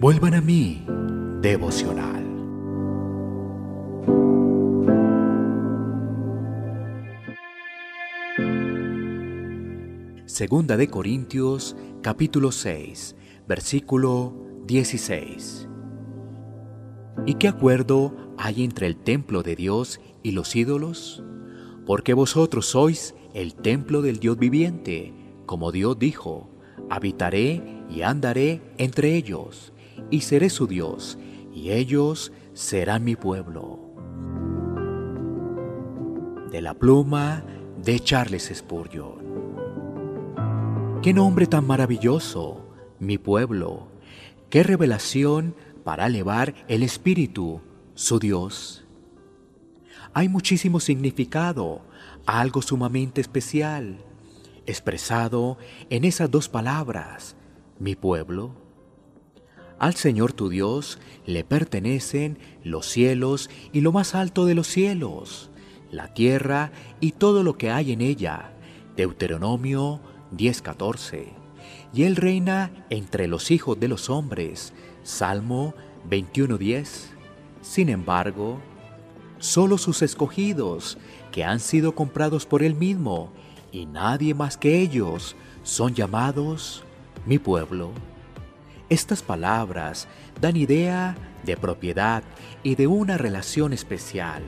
Vuelvan 0.00 0.34
a 0.34 0.40
mí, 0.40 0.86
devocional. 1.42 2.24
Segunda 10.24 10.78
de 10.78 10.88
Corintios, 10.88 11.76
capítulo 12.00 12.50
6, 12.50 13.14
versículo 13.46 14.34
16. 14.64 15.68
¿Y 17.26 17.34
qué 17.34 17.48
acuerdo 17.48 18.16
hay 18.38 18.64
entre 18.64 18.86
el 18.86 18.96
templo 18.96 19.42
de 19.42 19.54
Dios 19.54 20.00
y 20.22 20.30
los 20.30 20.56
ídolos? 20.56 21.22
Porque 21.84 22.14
vosotros 22.14 22.66
sois 22.66 23.14
el 23.34 23.54
templo 23.54 24.00
del 24.00 24.18
Dios 24.18 24.38
viviente, 24.38 25.12
como 25.44 25.72
Dios 25.72 25.98
dijo, 25.98 26.48
habitaré 26.88 27.79
y 27.90 28.02
andaré 28.02 28.62
entre 28.78 29.14
ellos, 29.16 29.72
y 30.10 30.20
seré 30.22 30.50
su 30.50 30.66
Dios, 30.66 31.18
y 31.52 31.70
ellos 31.70 32.32
serán 32.52 33.04
mi 33.04 33.16
pueblo. 33.16 33.80
De 36.50 36.62
la 36.62 36.74
pluma 36.74 37.44
de 37.82 38.00
Charles 38.00 38.50
Spurgeon. 38.54 39.30
Qué 41.02 41.12
nombre 41.14 41.46
tan 41.46 41.66
maravilloso, 41.66 42.68
mi 42.98 43.18
pueblo. 43.18 43.88
Qué 44.50 44.62
revelación 44.62 45.54
para 45.84 46.06
elevar 46.06 46.54
el 46.68 46.82
espíritu, 46.82 47.60
su 47.94 48.18
Dios. 48.18 48.84
Hay 50.12 50.28
muchísimo 50.28 50.80
significado, 50.80 51.82
algo 52.26 52.62
sumamente 52.62 53.20
especial, 53.20 53.98
expresado 54.66 55.56
en 55.88 56.04
esas 56.04 56.30
dos 56.30 56.48
palabras, 56.48 57.36
mi 57.80 57.96
pueblo. 57.96 58.52
Al 59.80 59.96
Señor 59.96 60.34
tu 60.34 60.50
Dios 60.50 60.98
le 61.26 61.42
pertenecen 61.42 62.38
los 62.62 62.86
cielos 62.86 63.50
y 63.72 63.80
lo 63.80 63.90
más 63.92 64.14
alto 64.14 64.44
de 64.44 64.54
los 64.54 64.68
cielos, 64.68 65.50
la 65.90 66.12
tierra 66.12 66.70
y 67.00 67.12
todo 67.12 67.42
lo 67.42 67.56
que 67.56 67.70
hay 67.70 67.92
en 67.92 68.02
ella. 68.02 68.52
Deuteronomio 68.96 70.00
10:14. 70.36 71.32
Y 71.92 72.04
Él 72.04 72.16
reina 72.16 72.70
entre 72.90 73.26
los 73.26 73.50
hijos 73.50 73.80
de 73.80 73.88
los 73.88 74.10
hombres. 74.10 74.74
Salmo 75.02 75.74
21:10. 76.08 77.08
Sin 77.62 77.88
embargo, 77.88 78.60
solo 79.38 79.78
sus 79.78 80.02
escogidos, 80.02 80.98
que 81.32 81.44
han 81.44 81.58
sido 81.58 81.94
comprados 81.94 82.44
por 82.44 82.62
Él 82.62 82.74
mismo, 82.74 83.32
y 83.72 83.86
nadie 83.86 84.34
más 84.34 84.58
que 84.58 84.80
ellos, 84.80 85.36
son 85.62 85.94
llamados 85.94 86.84
mi 87.26 87.38
pueblo. 87.38 87.92
Estas 88.88 89.22
palabras 89.22 90.08
dan 90.40 90.56
idea 90.56 91.16
de 91.44 91.56
propiedad 91.56 92.22
y 92.62 92.74
de 92.74 92.86
una 92.86 93.18
relación 93.18 93.72
especial, 93.72 94.42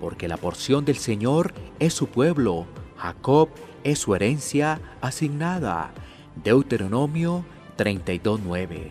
porque 0.00 0.28
la 0.28 0.36
porción 0.36 0.84
del 0.84 0.96
Señor 0.96 1.54
es 1.78 1.94
su 1.94 2.08
pueblo, 2.08 2.66
Jacob 2.96 3.48
es 3.84 3.98
su 3.98 4.14
herencia 4.14 4.80
asignada. 5.00 5.92
Deuteronomio 6.42 7.44
32.9. 7.76 8.90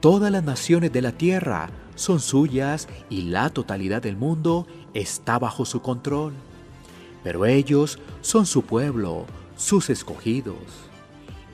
Todas 0.00 0.32
las 0.32 0.42
naciones 0.42 0.92
de 0.92 1.02
la 1.02 1.12
tierra 1.12 1.70
son 1.94 2.20
suyas 2.20 2.88
y 3.08 3.22
la 3.22 3.50
totalidad 3.50 4.02
del 4.02 4.16
mundo 4.16 4.66
está 4.94 5.38
bajo 5.38 5.64
su 5.64 5.82
control. 5.82 6.32
Pero 7.22 7.46
ellos 7.46 7.98
son 8.20 8.46
su 8.46 8.62
pueblo, 8.62 9.26
sus 9.56 9.90
escogidos. 9.90 10.91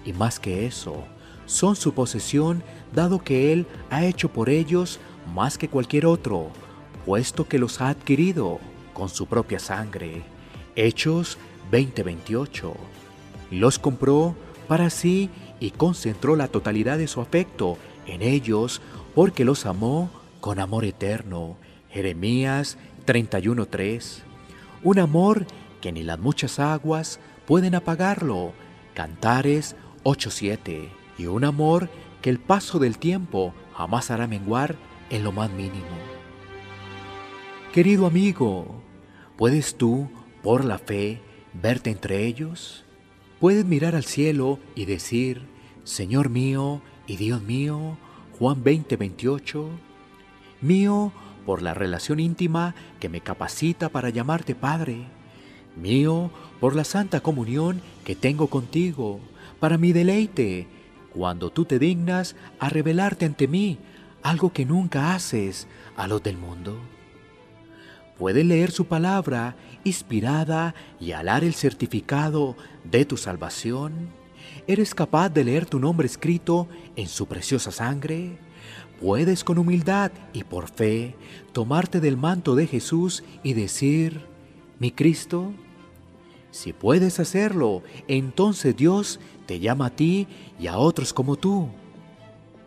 Y 0.08 0.14
más 0.14 0.40
que 0.40 0.64
eso, 0.64 1.04
son 1.44 1.76
su 1.76 1.92
posesión 1.92 2.62
dado 2.94 3.22
que 3.22 3.52
Él 3.52 3.66
ha 3.90 4.06
hecho 4.06 4.30
por 4.30 4.48
ellos 4.48 5.00
más 5.34 5.58
que 5.58 5.68
cualquier 5.68 6.06
otro, 6.06 6.48
puesto 7.04 7.46
que 7.46 7.58
los 7.58 7.82
ha 7.82 7.90
adquirido 7.90 8.58
con 8.94 9.10
su 9.10 9.26
propia 9.26 9.58
sangre. 9.58 10.22
Hechos 10.76 11.36
2028. 11.70 12.74
Los 13.50 13.78
compró 13.78 14.34
para 14.66 14.88
sí 14.88 15.28
y 15.60 15.72
concentró 15.72 16.36
la 16.36 16.48
totalidad 16.48 16.96
de 16.96 17.06
su 17.06 17.20
afecto 17.20 17.76
en 18.06 18.22
ellos 18.22 18.80
porque 19.14 19.44
los 19.44 19.66
amó 19.66 20.08
con 20.40 20.58
amor 20.58 20.86
eterno. 20.86 21.58
Jeremías 21.90 22.78
31.3. 23.04 24.20
Un 24.84 25.00
amor 25.00 25.44
que 25.82 25.92
ni 25.92 26.02
las 26.02 26.18
muchas 26.18 26.58
aguas 26.58 27.20
pueden 27.46 27.74
apagarlo. 27.74 28.54
Cantares 28.94 29.76
8.7. 30.08 30.88
Y 31.18 31.26
un 31.26 31.44
amor 31.44 31.90
que 32.22 32.30
el 32.30 32.38
paso 32.38 32.78
del 32.78 32.96
tiempo 32.96 33.54
jamás 33.74 34.10
hará 34.10 34.26
menguar 34.26 34.76
en 35.10 35.22
lo 35.22 35.32
más 35.32 35.50
mínimo. 35.50 35.86
Querido 37.74 38.06
amigo, 38.06 38.82
¿puedes 39.36 39.76
tú, 39.76 40.08
por 40.42 40.64
la 40.64 40.78
fe, 40.78 41.20
verte 41.52 41.90
entre 41.90 42.24
ellos? 42.24 42.84
Puedes 43.38 43.66
mirar 43.66 43.94
al 43.94 44.04
cielo 44.04 44.58
y 44.74 44.86
decir, 44.86 45.46
Señor 45.84 46.30
mío 46.30 46.80
y 47.06 47.16
Dios 47.16 47.42
mío, 47.42 47.98
Juan 48.38 48.64
20, 48.64 48.96
28, 48.96 49.68
mío 50.62 51.12
por 51.44 51.60
la 51.60 51.74
relación 51.74 52.18
íntima 52.18 52.74
que 52.98 53.10
me 53.10 53.20
capacita 53.20 53.90
para 53.90 54.08
llamarte 54.08 54.54
Padre, 54.54 55.04
mío 55.76 56.30
por 56.60 56.74
la 56.74 56.84
santa 56.84 57.20
comunión 57.20 57.82
que 58.04 58.16
tengo 58.16 58.48
contigo, 58.48 59.20
para 59.60 59.78
mi 59.78 59.92
deleite, 59.92 60.66
cuando 61.12 61.50
tú 61.50 61.64
te 61.64 61.78
dignas 61.78 62.36
a 62.58 62.68
revelarte 62.68 63.26
ante 63.26 63.48
mí 63.48 63.78
algo 64.22 64.52
que 64.52 64.64
nunca 64.64 65.14
haces 65.14 65.66
a 65.96 66.06
los 66.06 66.22
del 66.22 66.36
mundo. 66.36 66.78
Puedes 68.18 68.44
leer 68.44 68.70
su 68.72 68.86
palabra 68.86 69.54
inspirada 69.84 70.74
y 71.00 71.12
alar 71.12 71.44
el 71.44 71.54
certificado 71.54 72.56
de 72.84 73.04
tu 73.04 73.16
salvación? 73.16 74.10
¿Eres 74.66 74.94
capaz 74.94 75.30
de 75.30 75.44
leer 75.44 75.66
tu 75.66 75.78
nombre 75.78 76.06
escrito 76.06 76.68
en 76.96 77.08
su 77.08 77.26
preciosa 77.26 77.70
sangre? 77.70 78.38
¿Puedes 79.00 79.44
con 79.44 79.58
humildad 79.58 80.10
y 80.32 80.44
por 80.44 80.68
fe 80.68 81.14
tomarte 81.52 82.00
del 82.00 82.16
manto 82.16 82.54
de 82.54 82.66
Jesús 82.66 83.22
y 83.42 83.52
decir, 83.54 84.26
mi 84.78 84.90
Cristo? 84.90 85.52
Si 86.50 86.72
puedes 86.72 87.20
hacerlo, 87.20 87.82
entonces 88.08 88.76
Dios 88.76 89.20
te 89.46 89.60
llama 89.60 89.86
a 89.86 89.90
ti 89.90 90.26
y 90.58 90.66
a 90.66 90.78
otros 90.78 91.12
como 91.12 91.36
tú, 91.36 91.68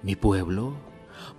mi 0.04 0.16
pueblo, 0.16 0.76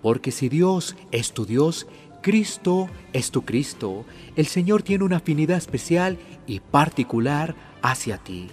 porque 0.02 0.32
si 0.32 0.48
Dios 0.48 0.96
es 1.10 1.32
tu 1.32 1.46
Dios, 1.46 1.86
Cristo 2.20 2.88
es 3.12 3.30
tu 3.30 3.42
Cristo. 3.44 4.04
El 4.36 4.46
Señor 4.46 4.82
tiene 4.82 5.04
una 5.04 5.16
afinidad 5.16 5.58
especial 5.58 6.18
y 6.46 6.60
particular 6.60 7.54
hacia 7.82 8.18
ti. 8.18 8.48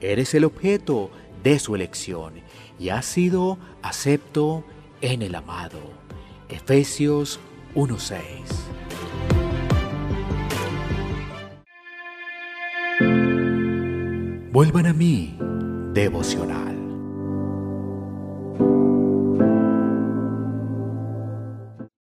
Eres 0.00 0.34
el 0.34 0.44
objeto 0.44 1.10
de 1.42 1.58
su 1.58 1.74
elección 1.74 2.34
y 2.78 2.88
has 2.88 3.04
sido 3.04 3.58
acepto 3.82 4.64
en 5.00 5.22
el 5.22 5.34
amado. 5.34 5.80
Efesios 6.48 7.40
1:6. 7.74 8.63
Vuelvan 14.64 14.86
a 14.86 14.94
mí, 14.94 15.36
devocional. 15.92 16.73